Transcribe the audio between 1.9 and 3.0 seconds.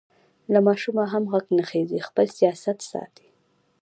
خپل سیاست